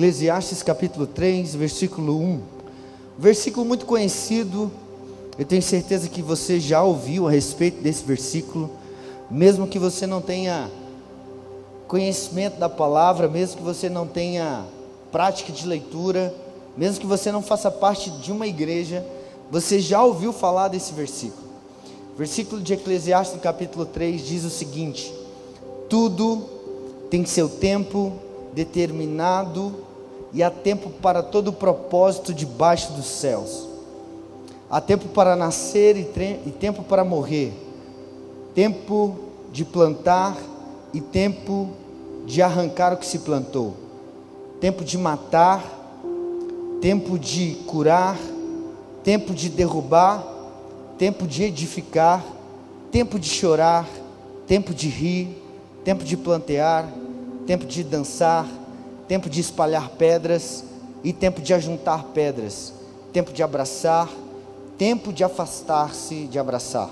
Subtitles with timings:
[0.00, 2.40] Eclesiastes capítulo 3, versículo 1.
[3.18, 4.72] Versículo muito conhecido,
[5.38, 8.70] eu tenho certeza que você já ouviu a respeito desse versículo,
[9.30, 10.70] mesmo que você não tenha
[11.86, 14.64] conhecimento da palavra, mesmo que você não tenha
[15.12, 16.34] prática de leitura,
[16.74, 19.04] mesmo que você não faça parte de uma igreja,
[19.50, 21.46] você já ouviu falar desse versículo.
[22.16, 25.12] Versículo de Eclesiastes, no capítulo 3, diz o seguinte:
[25.90, 26.48] Tudo
[27.10, 28.14] tem seu tempo
[28.54, 29.89] determinado
[30.32, 33.68] e há tempo para todo o propósito debaixo dos céus.
[34.70, 36.02] Há tempo para nascer e,
[36.46, 37.52] e tempo para morrer,
[38.54, 39.16] tempo
[39.52, 40.36] de plantar
[40.94, 41.70] e tempo
[42.26, 43.74] de arrancar o que se plantou,
[44.60, 45.64] tempo de matar,
[46.80, 48.16] tempo de curar,
[49.02, 50.24] tempo de derrubar,
[50.96, 52.24] tempo de edificar,
[52.92, 53.88] tempo de chorar,
[54.46, 55.36] tempo de rir,
[55.84, 56.88] tempo de plantear,
[57.46, 58.46] tempo de dançar,
[59.10, 60.62] tempo de espalhar pedras
[61.02, 62.72] e tempo de ajuntar pedras,
[63.12, 64.08] tempo de abraçar,
[64.78, 66.88] tempo de afastar-se de abraçar,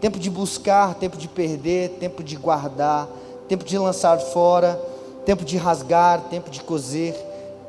[0.00, 3.06] tempo de buscar, tempo de perder, tempo de guardar,
[3.46, 4.80] tempo de lançar fora,
[5.26, 7.14] tempo de rasgar, tempo de coser,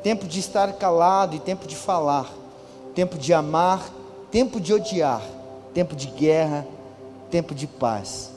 [0.02, 2.32] tempo de estar calado e tempo de falar,
[2.94, 3.92] tempo de amar,
[4.30, 5.20] tempo de odiar,
[5.74, 6.66] tempo de guerra,
[7.30, 8.30] tempo de paz.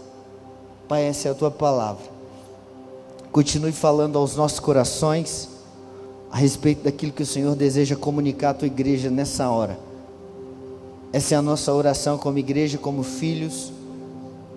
[0.86, 2.14] Pai, essa é a tua palavra.
[3.36, 5.50] Continue falando aos nossos corações
[6.36, 9.80] a respeito daquilo que o Senhor deseja comunicar à tua igreja nessa hora.
[11.14, 13.72] Essa é a nossa oração como igreja, como filhos,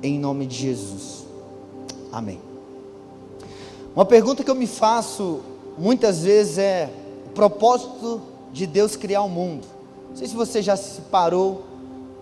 [0.03, 1.25] em nome de Jesus.
[2.11, 2.41] Amém.
[3.95, 5.39] Uma pergunta que eu me faço
[5.79, 6.91] muitas vezes é
[7.27, 9.65] o propósito de Deus criar o mundo.
[10.11, 11.63] Não sei se você já se parou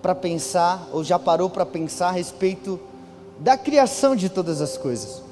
[0.02, 2.78] para pensar ou já parou para pensar a respeito
[3.40, 5.22] da criação de todas as coisas.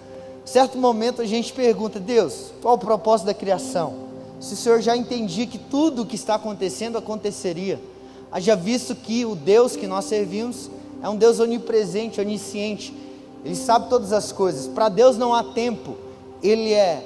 [0.47, 4.04] Certo momento a gente pergunta: Deus, qual o propósito da criação?
[4.45, 7.81] Se o Senhor já entendia que tudo o que está acontecendo aconteceria,
[8.31, 10.71] haja visto que o Deus que nós servimos
[11.03, 12.95] é um Deus onipresente, onisciente,
[13.43, 14.67] Ele sabe todas as coisas.
[14.67, 15.97] Para Deus não há tempo,
[16.43, 17.03] Ele é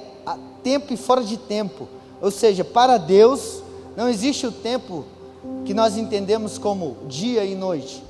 [0.65, 1.89] tempo e fora de tempo.
[2.21, 3.63] Ou seja, para Deus
[3.97, 5.05] não existe o tempo
[5.65, 8.03] que nós entendemos como dia e noite.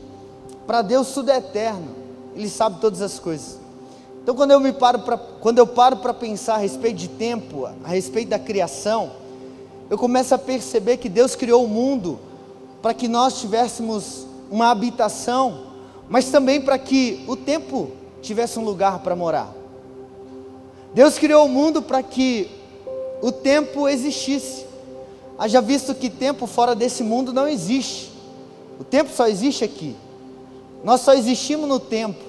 [0.67, 1.95] Para Deus tudo é eterno.
[2.35, 3.59] Ele sabe todas as coisas.
[4.29, 7.65] Então quando eu me paro para quando eu paro para pensar a respeito de tempo,
[7.65, 9.13] a respeito da criação,
[9.89, 12.19] eu começo a perceber que Deus criou o mundo
[12.83, 15.69] para que nós tivéssemos uma habitação,
[16.11, 17.91] mas também para que o tempo
[18.21, 19.51] tivesse um lugar para morar.
[20.93, 22.51] Deus criou o mundo para que
[23.23, 24.67] o tempo existisse.
[25.39, 28.13] Haja visto que tempo fora desse mundo não existe.
[28.79, 29.97] O tempo só existe aqui.
[30.85, 32.28] Nós só existimos no tempo,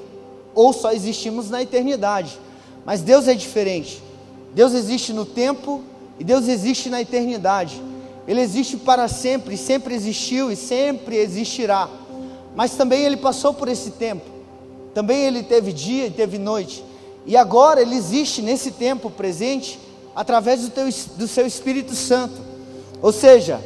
[0.53, 2.39] ou só existimos na eternidade.
[2.85, 4.01] Mas Deus é diferente.
[4.53, 5.81] Deus existe no tempo
[6.19, 7.81] e Deus existe na eternidade.
[8.27, 11.89] Ele existe para sempre, sempre existiu e sempre existirá.
[12.55, 14.25] Mas também ele passou por esse tempo.
[14.93, 16.83] Também ele teve dia e teve noite.
[17.25, 19.79] E agora ele existe nesse tempo presente
[20.15, 22.41] através do, teu, do seu Espírito Santo.
[23.01, 23.61] Ou seja,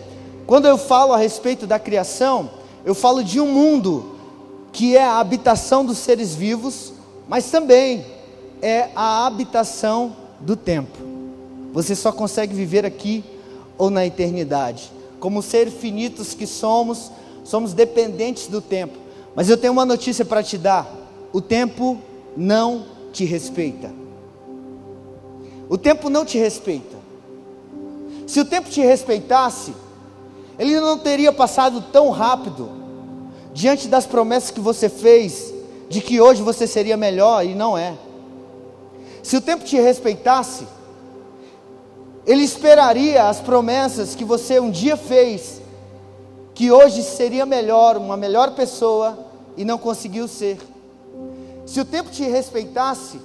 [0.46, 2.50] quando eu falo a respeito da criação,
[2.86, 4.13] eu falo de um mundo
[4.74, 6.92] que é a habitação dos seres vivos,
[7.30, 8.04] mas também
[8.60, 10.98] é a habitação do tempo.
[11.72, 13.24] Você só consegue viver aqui
[13.78, 14.92] ou na eternidade.
[15.20, 17.12] Como seres finitos que somos,
[17.44, 18.98] somos dependentes do tempo.
[19.36, 20.92] Mas eu tenho uma notícia para te dar:
[21.32, 22.00] o tempo
[22.36, 23.94] não te respeita.
[25.70, 26.98] O tempo não te respeita.
[28.26, 29.74] Se o tempo te respeitasse,
[30.58, 32.83] ele não teria passado tão rápido
[33.54, 35.54] diante das promessas que você fez
[35.90, 37.94] de que hoje você seria melhor e não é.
[39.22, 40.68] Se o tempo te respeitasse,
[42.26, 45.62] ele esperaria as promessas que você um dia fez,
[46.56, 49.18] que hoje seria melhor, uma melhor pessoa
[49.56, 50.58] e não conseguiu ser.
[51.66, 53.20] Se o tempo te respeitasse,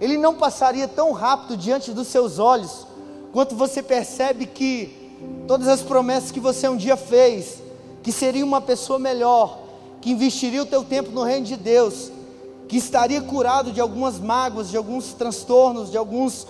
[0.00, 2.86] ele não passaria tão rápido diante dos seus olhos,
[3.32, 5.16] quanto você percebe que
[5.48, 7.62] todas as promessas que você um dia fez,
[8.02, 9.63] que seria uma pessoa melhor,
[10.04, 12.12] que investiria o teu tempo no reino de Deus,
[12.68, 16.46] que estaria curado de algumas mágoas, de alguns transtornos, de alguns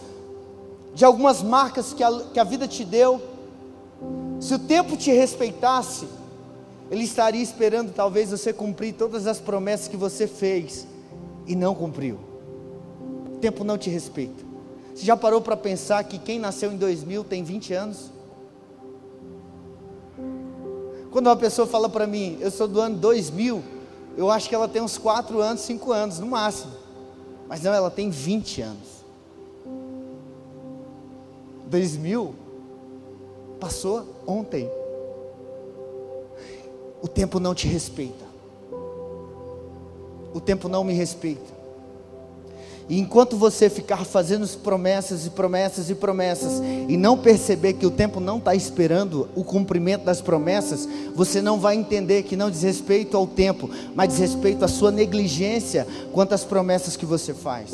[0.92, 3.22] de algumas marcas que a, que a vida te deu.
[4.40, 6.08] Se o tempo te respeitasse,
[6.90, 10.84] ele estaria esperando talvez você cumprir todas as promessas que você fez
[11.46, 12.18] e não cumpriu.
[13.34, 14.42] O tempo não te respeita.
[14.92, 18.10] Você já parou para pensar que quem nasceu em 2000 tem 20 anos?
[21.14, 23.62] Quando uma pessoa fala para mim, eu sou do ano 2000,
[24.16, 26.72] eu acho que ela tem uns 4 anos, 5 anos no máximo.
[27.46, 29.04] Mas não, ela tem 20 anos.
[31.66, 32.34] 2000
[33.60, 34.68] passou ontem.
[37.00, 38.24] O tempo não te respeita.
[40.34, 41.53] O tempo não me respeita.
[42.88, 47.90] E enquanto você ficar fazendo promessas e promessas e promessas e não perceber que o
[47.90, 52.62] tempo não está esperando o cumprimento das promessas, você não vai entender que não diz
[52.62, 57.72] respeito ao tempo, mas diz respeito à sua negligência quanto às promessas que você faz.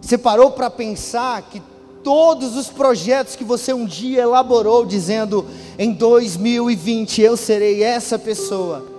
[0.00, 1.62] Você parou para pensar que
[2.02, 5.46] todos os projetos que você um dia elaborou, dizendo
[5.78, 8.91] em 2020 eu serei essa pessoa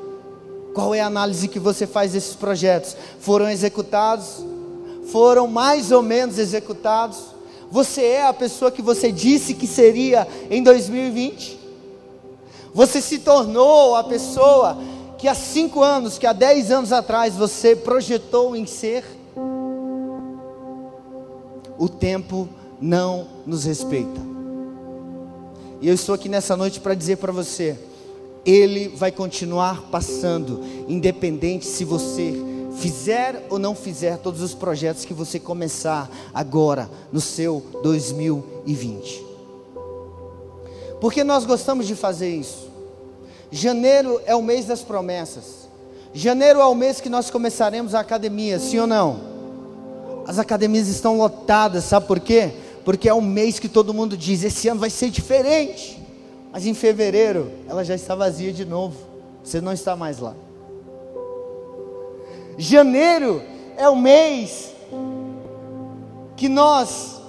[0.74, 2.98] qual é a análise que você faz desses projetos?
[3.20, 4.44] Foram executados?
[5.12, 7.20] Foram mais ou menos executados?
[7.70, 11.60] Você é a pessoa que você disse que seria em 2020?
[12.74, 14.78] Você se tornou a pessoa
[15.18, 19.04] que há cinco anos, que há dez anos atrás você projetou em ser?
[21.78, 22.50] O tempo
[22.82, 24.22] não nos respeita.
[25.82, 27.78] E eu estou aqui nessa noite para dizer para você
[28.46, 32.34] ele vai continuar passando, independente se você
[32.78, 39.24] fizer ou não fizer todos os projetos que você começar agora no seu 2020.
[41.00, 42.70] Porque nós gostamos de fazer isso.
[43.52, 45.70] Janeiro é o mês das promessas.
[46.14, 49.34] Janeiro é o mês que nós começaremos a academia, sim ou não?
[50.26, 52.52] As academias estão lotadas, sabe por quê?
[52.86, 56.03] Porque é o mês que todo mundo diz: esse ano vai ser diferente.
[56.54, 58.96] Mas em fevereiro ela já está vazia de novo.
[59.44, 60.36] Você não está mais lá.
[62.60, 63.42] Janeiro
[63.76, 64.72] é o mês
[66.38, 67.20] que nós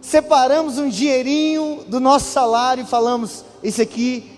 [0.00, 4.30] separamos um dinheirinho do nosso salário e falamos: Isso aqui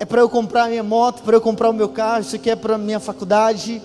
[0.00, 2.56] é para eu comprar minha moto, para eu comprar o meu carro, isso aqui é
[2.56, 3.82] para minha faculdade.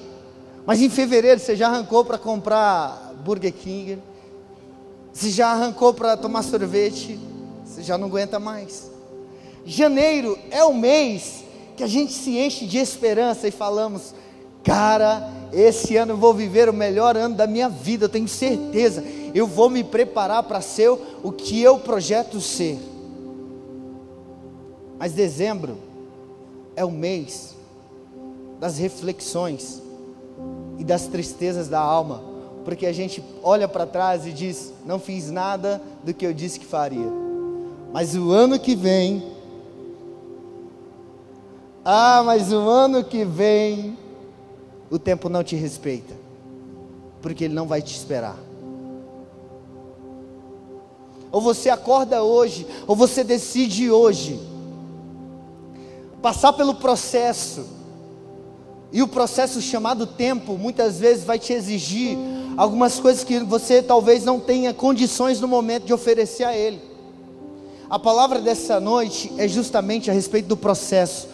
[0.65, 4.01] Mas em fevereiro você já arrancou para comprar Burger King,
[5.11, 7.19] você já arrancou para tomar sorvete,
[7.65, 8.90] você já não aguenta mais.
[9.65, 11.43] Janeiro é o mês
[11.77, 14.13] que a gente se enche de esperança e falamos:
[14.63, 19.03] cara, esse ano eu vou viver o melhor ano da minha vida, eu tenho certeza.
[19.33, 22.79] Eu vou me preparar para ser o que eu projeto ser.
[24.99, 25.77] Mas dezembro
[26.75, 27.55] é o mês
[28.59, 29.81] das reflexões
[30.77, 32.23] e das tristezas da alma,
[32.63, 36.59] porque a gente olha para trás e diz: não fiz nada do que eu disse
[36.59, 37.11] que faria.
[37.91, 39.23] Mas o ano que vem
[41.83, 43.97] ah, mas o ano que vem
[44.89, 46.13] o tempo não te respeita,
[47.21, 48.37] porque ele não vai te esperar.
[51.31, 54.39] Ou você acorda hoje, ou você decide hoje
[56.21, 57.65] passar pelo processo.
[58.91, 62.17] E o processo chamado tempo muitas vezes vai te exigir
[62.57, 66.81] algumas coisas que você talvez não tenha condições no momento de oferecer a ele.
[67.89, 71.27] A palavra dessa noite é justamente a respeito do processo.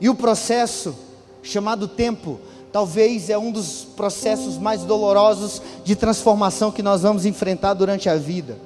[0.00, 0.94] E o processo,
[1.42, 2.40] chamado tempo,
[2.72, 8.16] talvez é um dos processos mais dolorosos de transformação que nós vamos enfrentar durante a
[8.16, 8.58] vida.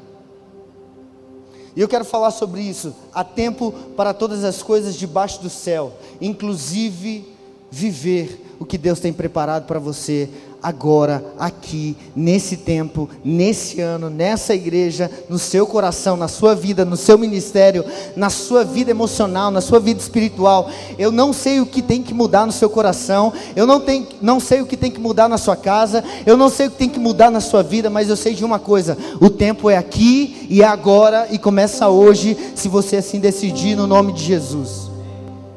[1.77, 2.95] E eu quero falar sobre isso.
[3.13, 7.25] Há tempo para todas as coisas debaixo do céu, inclusive
[7.71, 10.29] viver o que Deus tem preparado para você
[10.63, 16.97] agora, aqui, nesse tempo, nesse ano, nessa igreja, no seu coração, na sua vida, no
[16.97, 17.85] seu ministério,
[18.17, 20.69] na sua vida emocional, na sua vida espiritual.
[20.99, 24.41] Eu não sei o que tem que mudar no seu coração, eu não, tenho, não
[24.41, 26.89] sei o que tem que mudar na sua casa, eu não sei o que tem
[26.89, 30.47] que mudar na sua vida, mas eu sei de uma coisa: o tempo é aqui
[30.51, 34.91] e é agora e começa hoje, se você assim decidir, no nome de Jesus.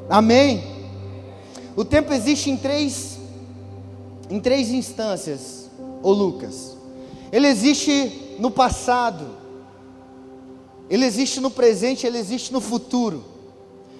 [0.10, 0.64] Amém?
[1.76, 3.11] O tempo existe em três
[4.32, 5.70] em três instâncias,
[6.02, 6.78] ô Lucas.
[7.34, 9.28] Ele existe no passado,
[10.90, 13.26] ele existe no presente, ele existe no futuro.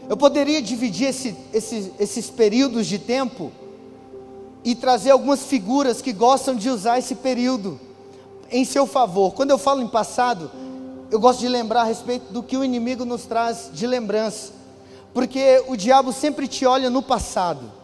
[0.08, 3.52] Eu poderia dividir esse, esse, esses períodos de tempo
[4.64, 7.78] e trazer algumas figuras que gostam de usar esse período
[8.50, 9.34] em seu favor.
[9.34, 10.50] Quando eu falo em passado,
[11.12, 14.54] eu gosto de lembrar a respeito do que o inimigo nos traz de lembrança,
[15.14, 17.81] porque o diabo sempre te olha no passado.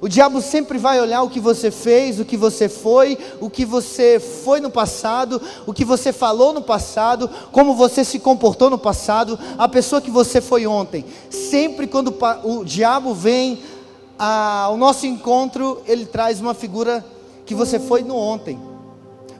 [0.00, 3.64] O diabo sempre vai olhar o que você fez, o que você foi, o que
[3.64, 8.78] você foi no passado, o que você falou no passado, como você se comportou no
[8.78, 11.04] passado, a pessoa que você foi ontem.
[11.30, 12.14] Sempre quando
[12.44, 13.60] o diabo vem
[14.16, 17.04] ao nosso encontro, ele traz uma figura
[17.44, 18.58] que você foi no ontem.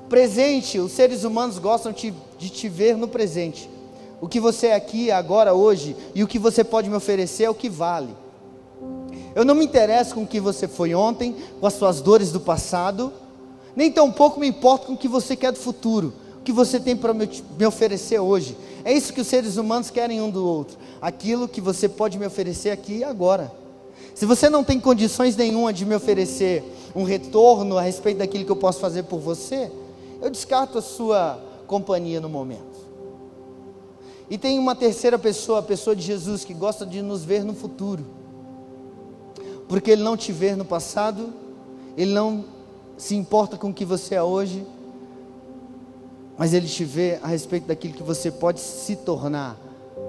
[0.08, 3.70] Presente, os seres humanos gostam de te ver no presente.
[4.20, 7.50] O que você é aqui, agora, hoje, e o que você pode me oferecer é
[7.50, 8.08] o que vale.
[9.38, 12.40] Eu não me interesso com o que você foi ontem, com as suas dores do
[12.40, 13.12] passado,
[13.76, 16.96] nem tampouco me importo com o que você quer do futuro, o que você tem
[16.96, 18.56] para me, me oferecer hoje.
[18.84, 20.76] É isso que os seres humanos querem um do outro.
[21.00, 23.52] Aquilo que você pode me oferecer aqui e agora.
[24.12, 28.50] Se você não tem condições nenhuma de me oferecer um retorno a respeito daquilo que
[28.50, 29.70] eu posso fazer por você,
[30.20, 32.76] eu descarto a sua companhia no momento.
[34.28, 37.54] E tem uma terceira pessoa, a pessoa de Jesus, que gosta de nos ver no
[37.54, 38.17] futuro.
[39.68, 41.32] Porque ele não te vê no passado,
[41.96, 42.44] ele não
[42.96, 44.64] se importa com o que você é hoje,
[46.36, 49.56] mas ele te vê a respeito daquilo que você pode se tornar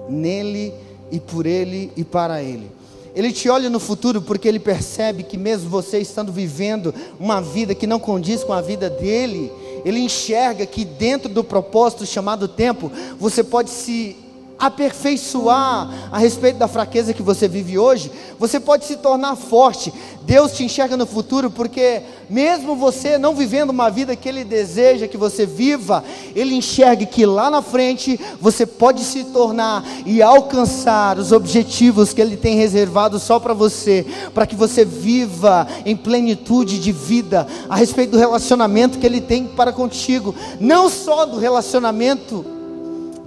[0.08, 0.72] nele
[1.10, 2.70] e por ele e para ele.
[3.14, 7.74] Ele te olha no futuro porque ele percebe que, mesmo você estando vivendo uma vida
[7.74, 9.50] que não condiz com a vida dele,
[9.84, 14.16] ele enxerga que dentro do propósito chamado tempo, você pode se
[14.60, 19.90] aperfeiçoar a respeito da fraqueza que você vive hoje, você pode se tornar forte.
[20.22, 25.08] Deus te enxerga no futuro, porque mesmo você não vivendo uma vida que Ele deseja
[25.08, 26.04] que você viva,
[26.36, 32.20] Ele enxerga que lá na frente você pode se tornar e alcançar os objetivos que
[32.20, 37.76] Ele tem reservado só para você, para que você viva em plenitude de vida, a
[37.76, 42.59] respeito do relacionamento que Ele tem para contigo, não só do relacionamento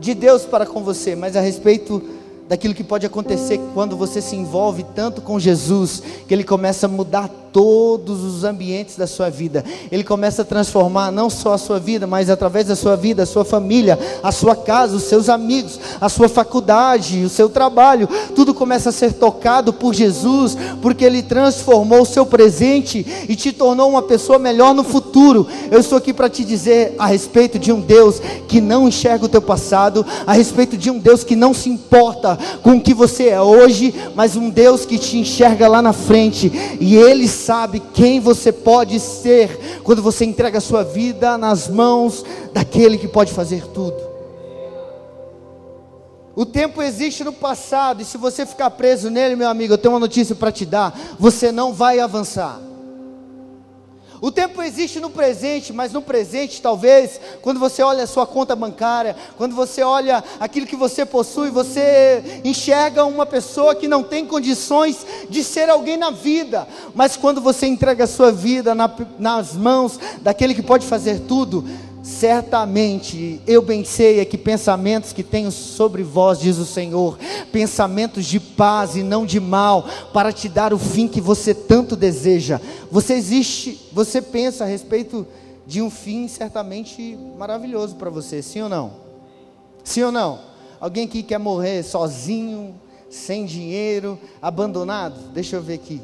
[0.03, 2.03] de Deus para com você, mas a respeito
[2.49, 6.89] daquilo que pode acontecer quando você se envolve tanto com Jesus, que Ele começa a
[6.89, 9.63] mudar todos os ambientes da sua vida.
[9.91, 13.27] Ele começa a transformar não só a sua vida, mas através da sua vida, a
[13.27, 18.09] sua família, a sua casa, os seus amigos, a sua faculdade, o seu trabalho.
[18.35, 23.51] Tudo começa a ser tocado por Jesus, porque Ele transformou o seu presente e te
[23.51, 25.47] tornou uma pessoa melhor no futuro.
[25.69, 29.29] Eu estou aqui para te dizer a respeito de um Deus que não enxerga o
[29.29, 33.27] teu passado, a respeito de um Deus que não se importa com o que você
[33.27, 38.19] é hoje, mas um Deus que te enxerga lá na frente e Ele sabe quem
[38.19, 42.23] você pode ser quando você entrega a sua vida nas mãos
[42.53, 44.13] daquele que pode fazer tudo.
[46.35, 49.93] O tempo existe no passado, e se você ficar preso nele, meu amigo, eu tenho
[49.93, 52.59] uma notícia para te dar: você não vai avançar.
[54.23, 58.55] O tempo existe no presente, mas no presente, talvez, quando você olha a sua conta
[58.55, 64.25] bancária, quando você olha aquilo que você possui, você enxerga uma pessoa que não tem
[64.25, 66.65] condições de ser alguém na vida.
[66.95, 68.89] Mas quando você entrega a sua vida na,
[69.19, 71.65] nas mãos daquele que pode fazer tudo,
[72.03, 77.17] Certamente eu bem sei é que pensamentos que tenho sobre vós, diz o Senhor,
[77.49, 81.95] pensamentos de paz e não de mal, para te dar o fim que você tanto
[81.95, 82.59] deseja.
[82.91, 85.25] Você existe, você pensa a respeito
[85.65, 88.91] de um fim certamente maravilhoso para você, sim ou não?
[89.81, 90.41] Sim ou não?
[90.81, 92.75] Alguém que quer morrer sozinho,
[93.09, 95.31] sem dinheiro, abandonado?
[95.33, 96.01] Deixa eu ver aqui.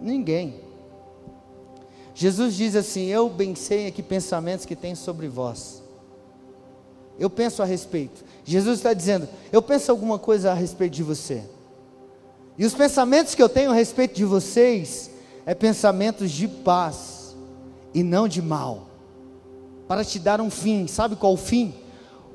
[0.00, 0.67] Ninguém.
[2.18, 5.80] Jesus diz assim: Eu bem sei aqui pensamentos que tem sobre vós.
[7.16, 8.24] Eu penso a respeito.
[8.44, 11.44] Jesus está dizendo: Eu penso alguma coisa a respeito de você.
[12.58, 15.12] E os pensamentos que eu tenho a respeito de vocês
[15.46, 17.36] é pensamentos de paz
[17.94, 18.88] e não de mal,
[19.86, 20.88] para te dar um fim.
[20.88, 21.72] Sabe qual o fim?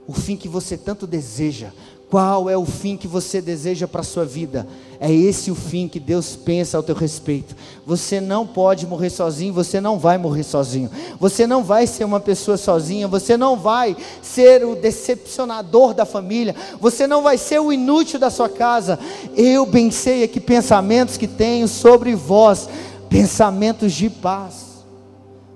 [0.07, 1.72] O fim que você tanto deseja,
[2.13, 4.67] qual é o fim que você deseja para a sua vida?
[5.00, 7.55] É esse o fim que Deus pensa ao teu respeito.
[7.88, 10.91] Você não pode morrer sozinho, você não vai morrer sozinho.
[11.19, 16.55] Você não vai ser uma pessoa sozinha, você não vai ser o decepcionador da família,
[16.79, 19.00] você não vai ser o inútil da sua casa.
[19.36, 22.69] Eu bem sei que pensamentos que tenho sobre vós,
[23.10, 24.86] pensamentos de paz.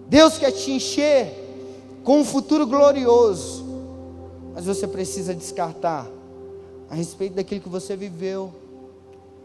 [0.10, 3.67] Deus quer te encher com um futuro glorioso,
[4.58, 6.10] mas você precisa descartar
[6.90, 8.52] a respeito daquilo que você viveu,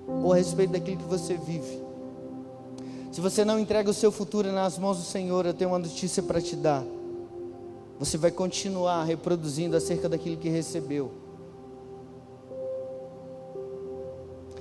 [0.08, 1.82] ou a respeito daquilo que você vive.
[3.12, 6.22] Se você não entrega o seu futuro nas mãos do Senhor, eu tenho uma notícia
[6.22, 6.82] para te dar.
[7.98, 11.12] Você vai continuar reproduzindo acerca daquilo que recebeu.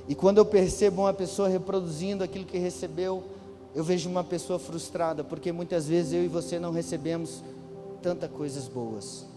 [0.05, 3.23] E quando eu percebo uma pessoa reproduzindo aquilo que recebeu,
[3.73, 7.41] eu vejo uma pessoa frustrada, porque muitas vezes eu e você não recebemos
[8.01, 9.30] tantas coisas boas.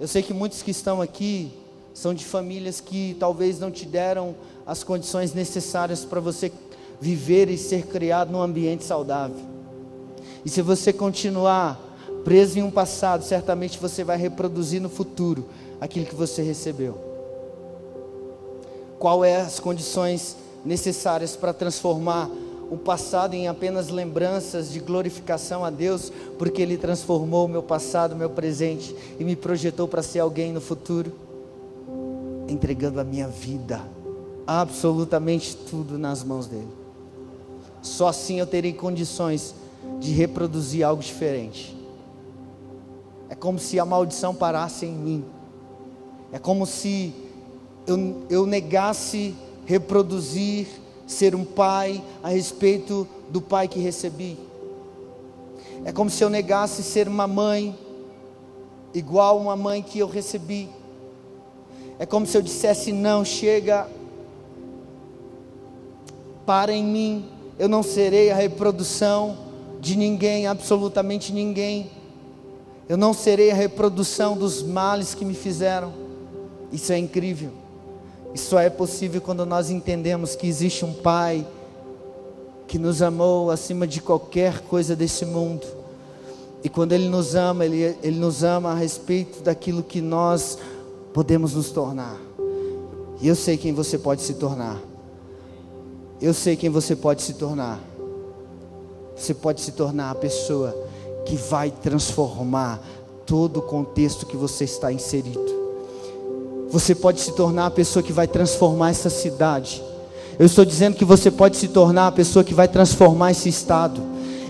[0.00, 1.50] Eu sei que muitos que estão aqui
[1.92, 6.52] são de famílias que talvez não te deram as condições necessárias para você
[7.00, 9.44] viver e ser criado num ambiente saudável.
[10.44, 11.80] E se você continuar
[12.24, 15.48] preso em um passado, certamente você vai reproduzir no futuro
[15.80, 16.96] aquilo que você recebeu.
[19.00, 22.30] Qual é as condições necessárias para transformar
[22.70, 28.14] o passado em apenas lembranças de glorificação a Deus, porque Ele transformou o meu passado,
[28.14, 31.12] meu presente e me projetou para ser alguém no futuro,
[32.48, 33.82] entregando a minha vida,
[34.46, 36.68] absolutamente tudo nas mãos dEle.
[37.80, 39.54] Só assim eu terei condições
[39.98, 41.76] de reproduzir algo diferente.
[43.30, 45.24] É como se a maldição parasse em mim.
[46.32, 47.14] É como se
[47.86, 49.34] eu, eu negasse
[49.64, 50.66] reproduzir,
[51.08, 54.38] ser um pai a respeito do pai que recebi.
[55.84, 57.76] É como se eu negasse ser uma mãe
[58.94, 60.68] igual uma mãe que eu recebi.
[61.98, 63.88] É como se eu dissesse: não, chega,
[66.46, 67.24] para em mim,
[67.58, 69.36] eu não serei a reprodução
[69.80, 71.90] de ninguém, absolutamente ninguém.
[72.88, 75.92] Eu não serei a reprodução dos males que me fizeram.
[76.72, 77.67] Isso é incrível.
[78.34, 81.46] Isso só é possível quando nós entendemos que existe um Pai
[82.66, 85.66] que nos amou acima de qualquer coisa desse mundo.
[86.62, 90.58] E quando Ele nos ama, Ele, Ele nos ama a respeito daquilo que nós
[91.14, 92.16] podemos nos tornar.
[93.20, 94.78] E eu sei quem você pode se tornar.
[96.20, 97.80] Eu sei quem você pode se tornar.
[99.16, 100.76] Você pode se tornar a pessoa
[101.24, 102.80] que vai transformar
[103.24, 105.57] todo o contexto que você está inserido.
[106.70, 109.82] Você pode se tornar a pessoa que vai transformar essa cidade.
[110.38, 114.00] Eu estou dizendo que você pode se tornar a pessoa que vai transformar esse estado.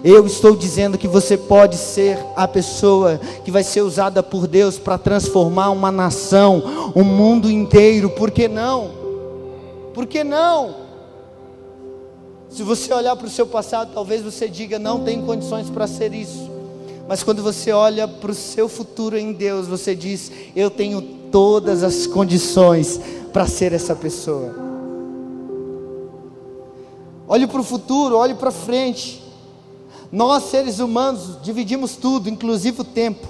[0.04, 4.78] Eu estou dizendo que você pode ser a pessoa que vai ser usada por Deus
[4.78, 6.62] para transformar uma nação,
[6.94, 8.10] um mundo inteiro.
[8.10, 8.90] Por que não?
[9.94, 10.88] Por que não?
[12.50, 16.12] Se você olhar para o seu passado, talvez você diga: não tem condições para ser
[16.12, 16.50] isso.
[17.08, 21.82] Mas quando você olha para o seu futuro em Deus, você diz: eu tenho todas
[21.82, 23.00] as condições
[23.32, 24.54] para ser essa pessoa.
[27.26, 29.22] Olhe para o futuro, olhe para frente.
[30.10, 33.26] Nós, seres humanos, dividimos tudo, inclusive o tempo.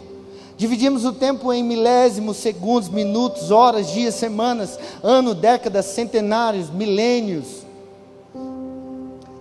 [0.57, 7.67] Dividimos o tempo em milésimos, segundos, minutos, horas, dias, semanas, ano, décadas, centenários, milênios.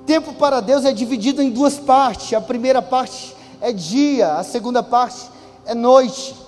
[0.05, 2.33] Tempo para Deus é dividido em duas partes.
[2.33, 5.29] A primeira parte é dia, a segunda parte
[5.65, 6.46] é noite.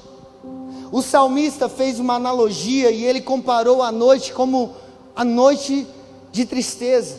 [0.92, 4.74] O salmista fez uma analogia e ele comparou a noite como
[5.16, 5.86] a noite
[6.32, 7.18] de tristeza.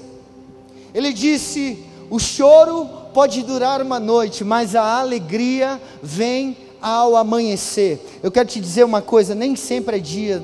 [0.92, 8.00] Ele disse: o choro pode durar uma noite, mas a alegria vem ao amanhecer.
[8.22, 10.42] Eu quero te dizer uma coisa: nem sempre é dia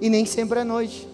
[0.00, 1.08] e nem sempre é noite.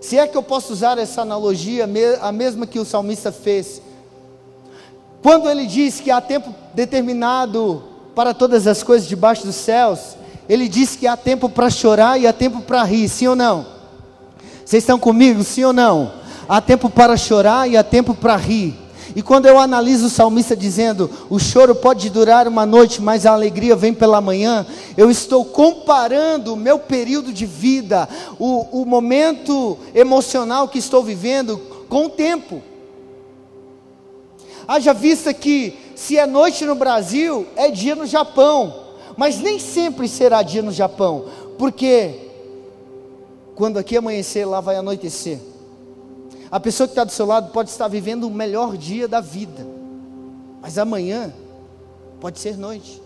[0.00, 1.88] Se é que eu posso usar essa analogia,
[2.20, 3.82] a mesma que o salmista fez,
[5.22, 7.82] quando ele diz que há tempo determinado
[8.14, 10.16] para todas as coisas debaixo dos céus,
[10.48, 13.66] ele diz que há tempo para chorar e há tempo para rir, sim ou não?
[14.64, 16.12] Vocês estão comigo, sim ou não?
[16.48, 18.76] Há tempo para chorar e há tempo para rir.
[19.14, 23.32] E quando eu analiso o salmista dizendo, o choro pode durar uma noite, mas a
[23.32, 24.64] alegria vem pela manhã,
[24.96, 31.58] eu estou comparando o meu período de vida, o, o momento emocional que estou vivendo,
[31.88, 32.62] com o tempo.
[34.70, 38.72] Haja vista que, se é noite no Brasil, é dia no Japão,
[39.16, 41.24] mas nem sempre será dia no Japão,
[41.58, 42.14] porque
[43.56, 45.40] quando aqui amanhecer, lá vai anoitecer.
[46.52, 49.66] A pessoa que está do seu lado pode estar vivendo o melhor dia da vida,
[50.62, 51.34] mas amanhã
[52.20, 53.02] pode ser noite.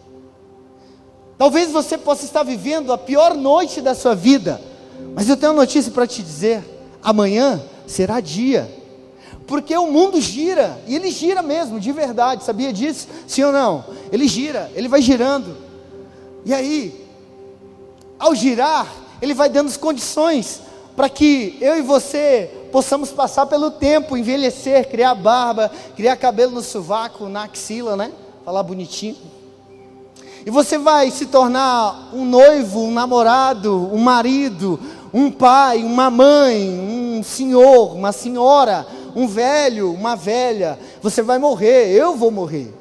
[1.38, 4.60] Talvez você possa estar vivendo a pior noite da sua vida,
[5.14, 6.62] mas eu tenho uma notícia para te dizer:
[7.02, 8.83] amanhã será dia
[9.46, 13.08] porque o mundo gira, e ele gira mesmo, de verdade, sabia disso?
[13.26, 13.84] Sim ou não?
[14.10, 15.56] Ele gira, ele vai girando.
[16.44, 17.06] E aí,
[18.18, 18.86] ao girar,
[19.20, 20.62] ele vai dando as condições
[20.96, 26.62] para que eu e você possamos passar pelo tempo, envelhecer, criar barba, criar cabelo no
[26.62, 28.12] sovaco, na axila, né?
[28.44, 29.16] Falar bonitinho.
[30.46, 34.78] E você vai se tornar um noivo, um namorado, um marido,
[35.12, 41.90] um pai, uma mãe, um senhor, uma senhora, um velho, uma velha, você vai morrer,
[41.92, 42.72] eu vou morrer.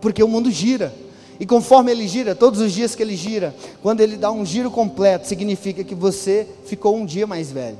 [0.00, 0.94] Porque o mundo gira.
[1.40, 4.70] E conforme ele gira, todos os dias que ele gira, quando ele dá um giro
[4.70, 7.78] completo, significa que você ficou um dia mais velho.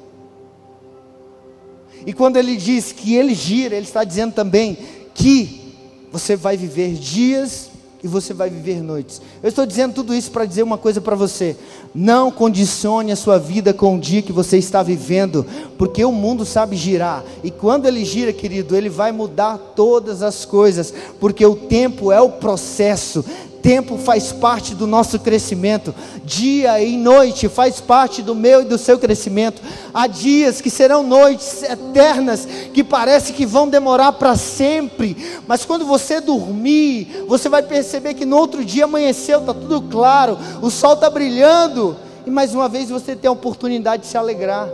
[2.06, 4.78] E quando ele diz que ele gira, ele está dizendo também
[5.14, 5.74] que
[6.12, 7.67] você vai viver dias
[8.02, 9.20] e você vai viver noites.
[9.42, 11.56] Eu estou dizendo tudo isso para dizer uma coisa para você.
[11.94, 15.44] Não condicione a sua vida com o dia que você está vivendo,
[15.76, 17.24] porque o mundo sabe girar.
[17.42, 22.20] E quando ele gira, querido, ele vai mudar todas as coisas, porque o tempo é
[22.20, 23.24] o processo
[23.62, 25.94] tempo faz parte do nosso crescimento,
[26.24, 29.60] dia e noite faz parte do meu e do seu crescimento.
[29.92, 35.16] Há dias que serão noites eternas que parece que vão demorar para sempre,
[35.46, 40.38] mas quando você dormir, você vai perceber que no outro dia amanheceu, está tudo claro,
[40.62, 44.68] o sol está brilhando e mais uma vez você tem a oportunidade de se alegrar,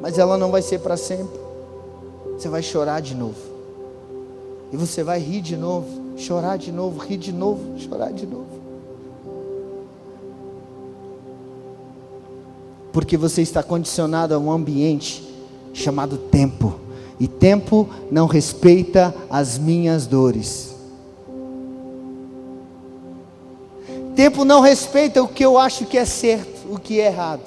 [0.00, 1.40] mas ela não vai ser para sempre.
[2.36, 3.36] Você vai chorar de novo.
[4.72, 8.46] E você vai rir de novo, chorar de novo, rir de novo, chorar de novo.
[12.92, 15.22] Porque você está condicionado a um ambiente
[15.74, 16.80] chamado tempo.
[17.20, 20.74] E tempo não respeita as minhas dores.
[24.14, 27.42] Tempo não respeita o que eu acho que é certo, o que é errado.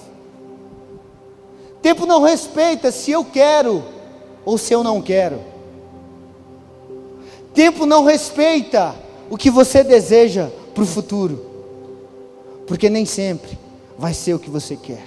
[1.82, 3.84] Tempo não respeita se eu quero
[4.46, 5.40] ou se eu não quero.
[7.60, 8.95] Tempo não respeita
[9.30, 11.45] o que você deseja para o futuro,
[12.65, 13.60] porque nem sempre
[13.98, 15.06] vai ser o que você quer.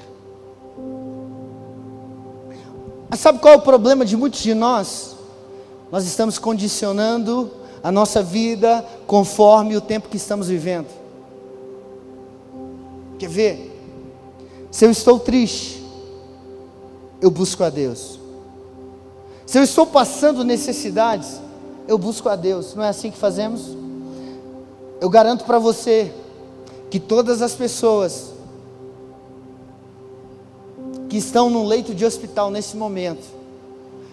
[3.08, 5.16] Mas sabe qual é o problema de muitos de nós?
[5.90, 7.50] Nós estamos condicionando
[7.82, 10.88] a nossa vida conforme o tempo que estamos vivendo.
[13.18, 13.82] Quer ver?
[14.70, 15.82] Se eu estou triste,
[17.18, 18.20] eu busco a Deus.
[19.46, 21.40] Se eu estou passando necessidades,
[21.86, 22.74] eu busco a Deus.
[22.74, 23.76] Não é assim que fazemos?
[25.00, 26.12] Eu garanto para você
[26.90, 28.32] que todas as pessoas
[31.08, 33.26] que estão no leito de hospital nesse momento,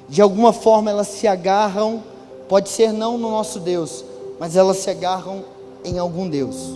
[0.07, 2.03] de alguma forma elas se agarram,
[2.47, 4.03] pode ser não no nosso Deus,
[4.39, 5.43] mas elas se agarram
[5.83, 6.71] em algum Deus.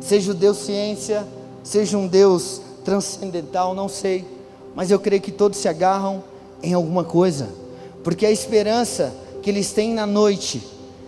[0.00, 1.26] Seja o Deus ciência,
[1.62, 4.26] seja um Deus transcendental, não sei,
[4.74, 6.22] mas eu creio que todos se agarram
[6.62, 7.48] em alguma coisa,
[8.02, 10.62] porque a esperança que eles têm na noite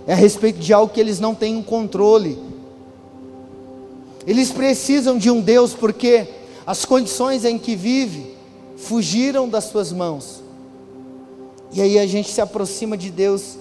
[0.06, 2.38] é a respeito de algo que eles não têm um controle.
[4.26, 6.26] Eles precisam de um Deus porque
[6.66, 8.34] as condições em que vive
[8.76, 10.42] fugiram das suas mãos.
[11.72, 13.56] E aí a gente se aproxima de Deus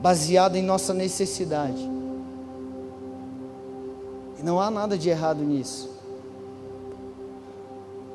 [0.00, 1.80] baseado em nossa necessidade.
[4.38, 5.90] E não há nada de errado nisso.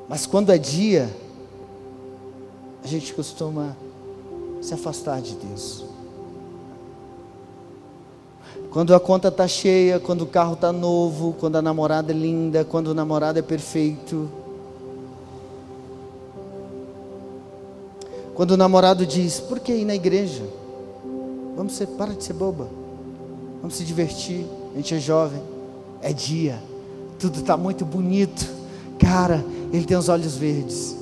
[0.08, 1.10] Mas quando é dia,
[2.82, 3.76] a gente costuma
[4.60, 5.89] se afastar de Deus.
[8.70, 12.64] Quando a conta está cheia, quando o carro está novo, quando a namorada é linda,
[12.64, 14.30] quando o namorado é perfeito.
[18.34, 20.44] Quando o namorado diz: Por que ir na igreja?
[21.56, 22.68] Vamos ser, para de ser boba.
[23.60, 24.46] Vamos se divertir.
[24.72, 25.42] A gente é jovem.
[26.00, 26.58] É dia.
[27.18, 28.48] Tudo está muito bonito.
[28.98, 30.96] Cara, ele tem os olhos verdes.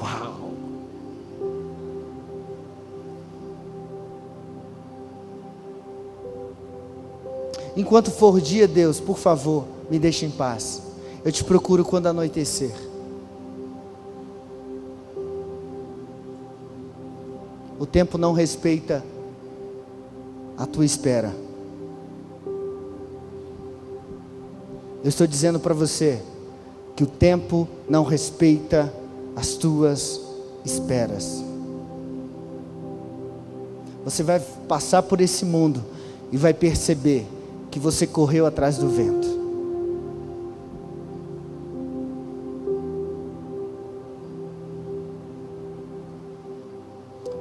[0.00, 0.33] Uau!
[7.76, 10.82] Enquanto for dia, Deus, por favor, me deixe em paz.
[11.24, 12.72] Eu te procuro quando anoitecer.
[17.78, 19.04] O tempo não respeita
[20.56, 21.34] a tua espera.
[25.02, 26.22] Eu estou dizendo para você
[26.94, 28.92] que o tempo não respeita
[29.34, 30.20] as tuas
[30.64, 31.44] esperas.
[34.04, 35.82] Você vai passar por esse mundo
[36.30, 37.26] e vai perceber
[37.74, 39.26] que você correu atrás do vento.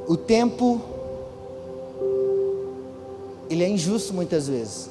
[0.07, 0.81] O tempo
[3.47, 4.89] ele é injusto muitas vezes.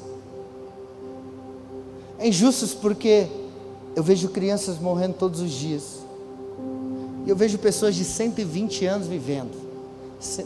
[2.17, 3.27] É injusto porque
[3.97, 5.99] eu vejo crianças morrendo todos os dias.
[7.25, 9.51] E eu vejo pessoas de 120 anos vivendo.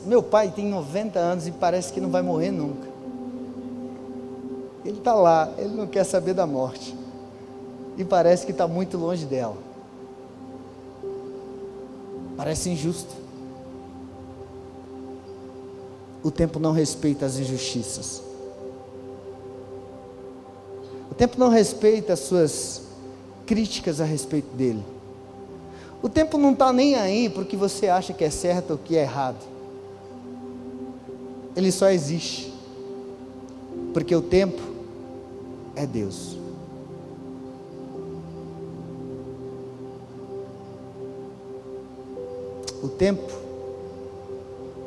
[0.08, 2.97] Meu pai tem 90 anos e parece que não vai morrer nunca.
[4.88, 6.96] Ele está lá, ele não quer saber da morte.
[7.98, 9.58] E parece que está muito longe dela.
[12.38, 13.14] Parece injusto.
[16.24, 18.24] O tempo não respeita as injustiças.
[21.12, 22.84] O tempo não respeita as suas
[23.46, 24.86] críticas a respeito dele.
[26.02, 29.02] O tempo não está nem aí porque você acha que é certo ou que é
[29.02, 29.44] errado.
[31.58, 32.54] Ele só existe.
[33.94, 34.67] Porque o tempo
[35.78, 36.36] é Deus.
[42.82, 43.32] O tempo,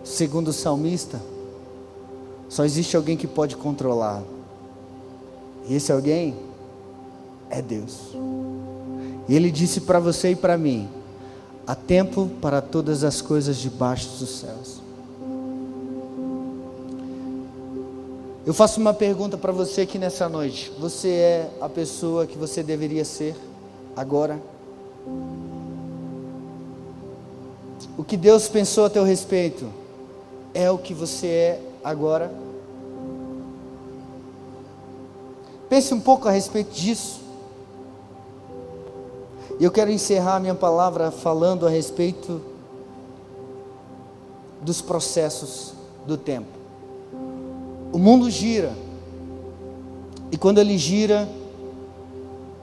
[0.02, 1.20] segundo o salmista,
[2.48, 4.22] só existe alguém que pode controlar.
[5.68, 6.36] E esse alguém
[7.48, 8.10] é Deus.
[9.28, 10.88] E ele disse para você e para mim:
[11.66, 14.89] há tempo para todas as coisas debaixo dos céus.
[18.50, 20.72] Eu faço uma pergunta para você aqui nessa noite.
[20.80, 23.36] Você é a pessoa que você deveria ser
[23.94, 24.42] agora?
[27.96, 29.72] O que Deus pensou a teu respeito
[30.52, 32.34] é o que você é agora?
[35.68, 37.20] Pense um pouco a respeito disso.
[39.60, 42.42] Eu quero encerrar minha palavra falando a respeito
[44.60, 45.72] dos processos
[46.04, 46.59] do tempo.
[47.92, 48.72] O mundo gira.
[50.30, 51.28] E quando ele gira,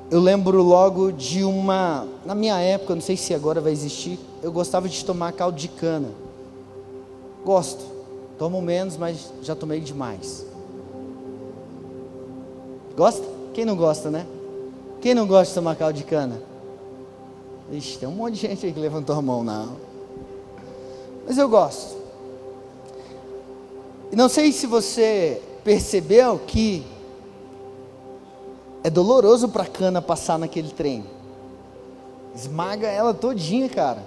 [0.09, 2.07] eu lembro logo de uma.
[2.25, 5.67] Na minha época, não sei se agora vai existir, eu gostava de tomar caldo de
[5.67, 6.09] cana.
[7.43, 7.83] Gosto.
[8.37, 10.45] Tomo menos, mas já tomei demais.
[12.95, 13.25] Gosta?
[13.53, 14.25] Quem não gosta, né?
[15.01, 16.41] Quem não gosta de tomar caldo de cana?
[17.71, 19.75] Ixi, tem um monte de gente aí que levantou a mão, não.
[21.25, 21.96] Mas eu gosto.
[24.11, 26.85] E não sei se você percebeu que
[28.83, 31.03] é doloroso para a cana passar naquele trem.
[32.33, 34.03] Esmaga ela todinha, cara.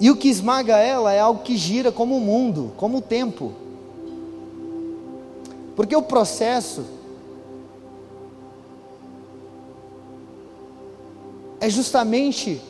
[0.00, 3.52] E o que esmaga ela é algo que gira como o mundo, como o tempo.
[5.76, 6.84] Porque o processo
[11.60, 12.60] é justamente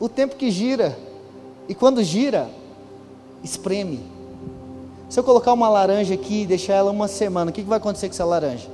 [0.00, 0.98] o tempo que gira.
[1.68, 2.50] E quando gira,
[3.42, 4.17] espreme.
[5.08, 8.08] Se eu colocar uma laranja aqui e deixar ela uma semana, o que, vai acontecer
[8.08, 8.68] com essa laranja?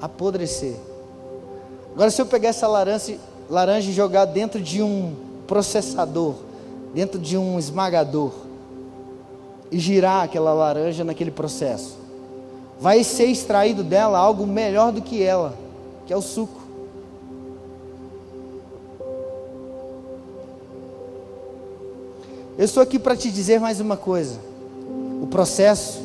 [0.00, 0.76] Apodrecer.
[1.92, 5.14] Agora, se eu pegar essa laranja, laranja e jogar dentro de um
[5.46, 6.34] processador,
[6.94, 8.32] dentro de um esmagador,
[9.70, 11.98] e girar aquela laranja naquele processo,
[12.80, 15.54] vai ser extraído dela algo melhor do que ela,
[16.06, 16.60] que é o suco.
[22.56, 24.55] Eu estou aqui para te dizer mais uma coisa.
[25.20, 26.00] O processo,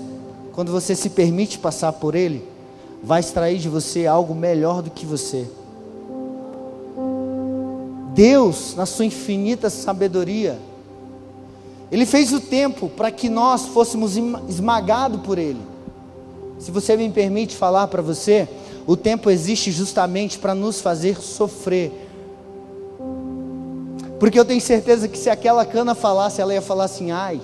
[0.54, 2.47] quando você se permite passar por ele,
[3.04, 5.47] vai extrair de você algo melhor do que você.
[8.13, 10.60] Deus, na sua infinita sabedoria,
[11.91, 15.62] Ele fez o tempo para que nós fôssemos esmagados por Ele.
[16.60, 18.47] Se você me permite falar para você,
[18.86, 21.91] o tempo existe justamente para nos fazer sofrer,
[24.19, 27.41] porque eu tenho certeza que se aquela cana falasse, ela ia falar assim: ai,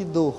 [0.00, 0.34] que dor.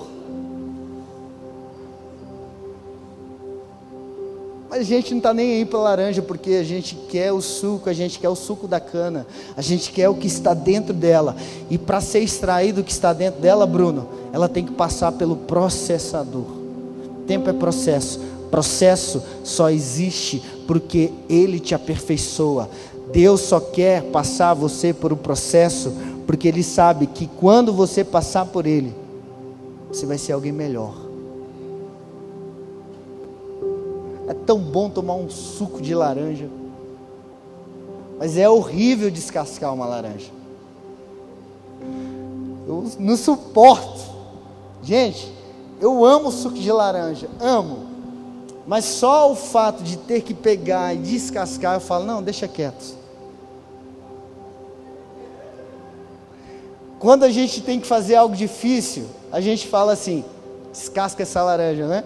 [4.68, 7.88] Mas a gente não está nem aí para laranja, porque a gente quer o suco,
[7.88, 9.24] a gente quer o suco da cana,
[9.56, 11.36] a gente quer o que está dentro dela.
[11.70, 15.36] E para ser extraído o que está dentro dela, Bruno, ela tem que passar pelo
[15.36, 16.46] processador.
[17.28, 18.18] Tempo é processo.
[18.50, 22.68] Processo só existe porque ele te aperfeiçoa.
[23.12, 25.92] Deus só quer passar você por um processo,
[26.26, 29.01] porque Ele sabe que quando você passar por ele,
[29.92, 30.94] você vai ser alguém melhor.
[34.26, 36.48] É tão bom tomar um suco de laranja,
[38.18, 40.30] mas é horrível descascar uma laranja.
[42.66, 44.00] Eu não suporto.
[44.82, 45.30] Gente,
[45.80, 47.90] eu amo suco de laranja, amo.
[48.66, 53.01] Mas só o fato de ter que pegar e descascar, eu falo, não, deixa quieto.
[57.02, 60.24] Quando a gente tem que fazer algo difícil, a gente fala assim:
[60.72, 62.04] descasca essa laranja, né?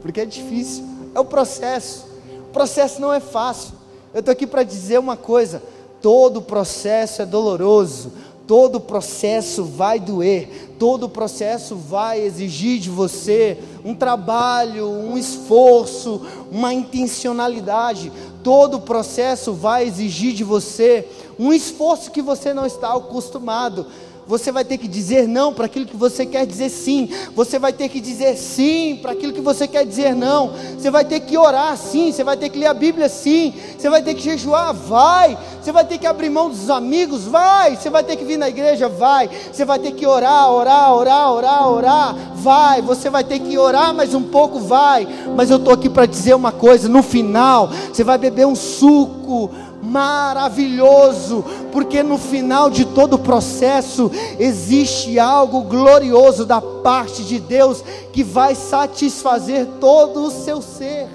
[0.00, 0.82] Porque é difícil.
[1.14, 2.06] É o processo.
[2.38, 3.74] O processo não é fácil.
[4.14, 5.62] Eu estou aqui para dizer uma coisa:
[6.00, 8.12] todo processo é doloroso,
[8.46, 16.72] todo processo vai doer, todo processo vai exigir de você um trabalho, um esforço, uma
[16.72, 18.10] intencionalidade.
[18.42, 21.06] Todo processo vai exigir de você
[21.38, 23.86] um esforço que você não está acostumado
[24.26, 27.10] você vai ter que dizer não para aquilo que você quer dizer sim.
[27.34, 30.52] Você vai ter que dizer sim para aquilo que você quer dizer não.
[30.78, 32.10] Você vai ter que orar sim.
[32.10, 33.52] Você vai ter que ler a Bíblia sim.
[33.76, 35.36] Você vai ter que jejuar, vai.
[35.60, 37.76] Você vai ter que abrir mão dos amigos, vai.
[37.76, 39.28] Você vai ter que vir na igreja, vai.
[39.52, 42.80] Você vai ter que orar, orar, orar, orar, orar, vai.
[42.80, 45.06] Você vai ter que orar mais um pouco, vai.
[45.36, 49.50] Mas eu estou aqui para dizer uma coisa: no final, você vai beber um suco
[49.84, 57.82] maravilhoso, porque no final de todo o processo existe algo glorioso da parte de Deus
[58.12, 61.08] que vai satisfazer todo o seu ser.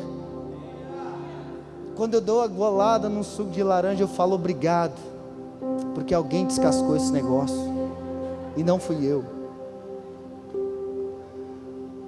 [1.96, 4.98] Quando eu dou a golada num suco de laranja, eu falo obrigado,
[5.94, 7.58] porque alguém descascou esse negócio
[8.56, 9.24] e não fui eu.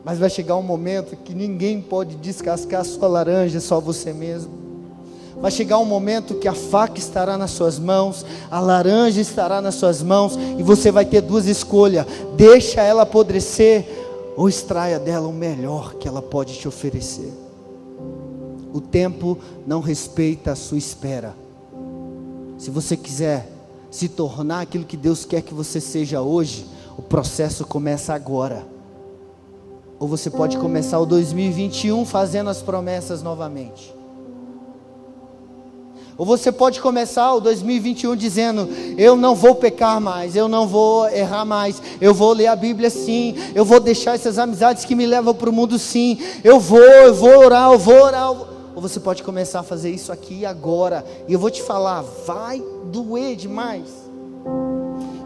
[0.04, 4.71] Mas vai chegar um momento que ninguém pode descascar sua laranja, só você mesmo.
[5.42, 9.74] Vai chegar um momento que a faca estará nas suas mãos, a laranja estará nas
[9.74, 13.88] suas mãos, e você vai ter duas escolhas: deixa ela apodrecer,
[14.38, 17.34] ou extraia dela o melhor que ela pode te oferecer.
[18.72, 21.36] O tempo não respeita a sua espera.
[22.58, 23.50] Se você quiser
[23.90, 28.66] se tornar aquilo que Deus quer que você seja hoje, o processo começa agora.
[30.00, 34.01] Ou você pode começar o 2021 fazendo as promessas novamente.
[36.18, 41.10] Ou você pode começar o 2021 dizendo: Eu não vou pecar mais, eu não vou
[41.10, 45.06] errar mais, eu vou ler a Bíblia sim, eu vou deixar essas amizades que me
[45.06, 48.32] levam para o mundo sim, eu vou, eu vou orar, eu vou orar.
[48.74, 52.62] Ou você pode começar a fazer isso aqui agora, e eu vou te falar: vai
[52.86, 53.90] doer demais.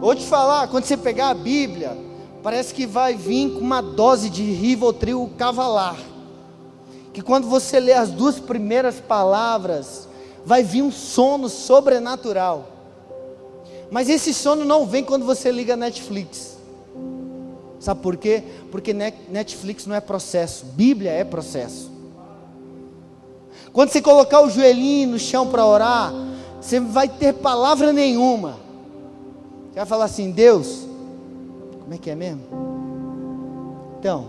[0.00, 1.96] Vou te falar, quando você pegar a Bíblia,
[2.42, 5.96] parece que vai vir com uma dose de Rivotril cavalar.
[7.12, 10.05] Que quando você lê as duas primeiras palavras,
[10.46, 12.68] vai vir um sono sobrenatural.
[13.90, 16.56] Mas esse sono não vem quando você liga Netflix.
[17.80, 18.44] Sabe por quê?
[18.70, 21.90] Porque Netflix não é processo, Bíblia é processo.
[23.72, 26.14] Quando você colocar o joelhinho no chão para orar,
[26.60, 28.52] você não vai ter palavra nenhuma.
[29.70, 30.86] Você vai falar assim: Deus,
[31.80, 32.42] como é que é mesmo?
[33.98, 34.28] Então,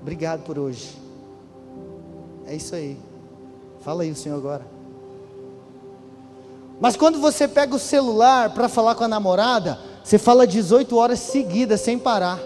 [0.00, 0.88] obrigado por hoje.
[2.46, 2.96] É isso aí.
[3.80, 4.75] Fala aí o Senhor agora.
[6.80, 11.18] Mas quando você pega o celular para falar com a namorada, você fala 18 horas
[11.18, 12.38] seguidas sem parar.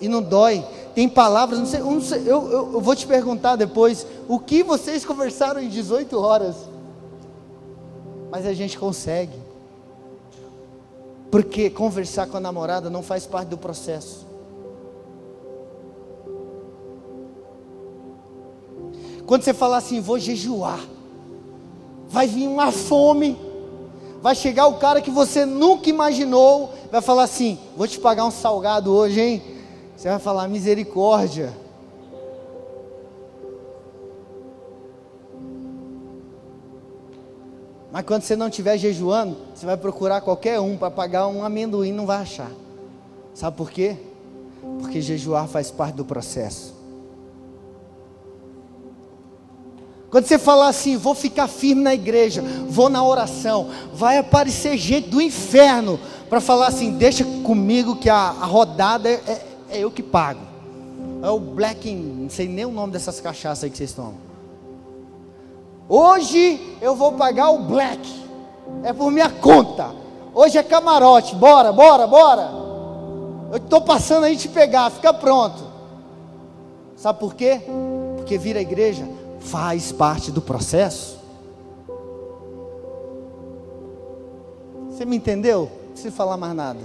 [0.00, 0.64] E não dói.
[0.94, 4.62] Tem palavras, não sei, não sei eu, eu, eu vou te perguntar depois, o que
[4.62, 6.56] vocês conversaram em 18 horas?
[8.30, 9.38] Mas a gente consegue.
[11.30, 14.26] Porque conversar com a namorada não faz parte do processo.
[19.26, 20.80] Quando você fala assim, vou jejuar,
[22.08, 23.49] vai vir uma fome
[24.22, 28.30] vai chegar o cara que você nunca imaginou, vai falar assim: Vou te pagar um
[28.30, 29.42] salgado hoje, hein?
[29.96, 31.52] Você vai falar: Misericórdia.
[37.92, 41.92] Mas quando você não estiver jejuando, você vai procurar qualquer um para pagar um amendoim,
[41.92, 42.50] não vai achar.
[43.34, 43.96] Sabe por quê?
[44.78, 46.79] Porque jejuar faz parte do processo.
[50.10, 55.08] Quando você falar assim, vou ficar firme na igreja, vou na oração, vai aparecer gente
[55.08, 59.90] do inferno para falar assim: deixa comigo que a, a rodada é, é, é, eu
[59.90, 60.40] que pago.
[61.22, 64.14] É o Black, não sei nem o nome dessas cachaças aí que vocês tomam.
[65.88, 68.00] Hoje eu vou pagar o Black,
[68.82, 69.92] é por minha conta.
[70.34, 72.50] Hoje é camarote, bora, bora, bora.
[73.52, 75.62] Eu estou passando aí te pegar, fica pronto.
[76.96, 77.60] Sabe por quê?
[78.16, 81.18] Porque vir à igreja faz parte do processo.
[84.88, 85.70] Você me entendeu?
[86.02, 86.80] Não falar mais nada.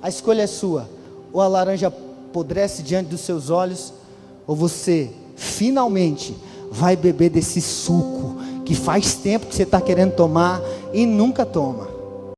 [0.00, 0.88] A escolha é sua.
[1.32, 3.92] Ou a laranja apodrece diante dos seus olhos,
[4.46, 6.36] ou você finalmente
[6.70, 10.60] vai beber desse suco que faz tempo que você está querendo tomar
[10.92, 11.93] e nunca toma.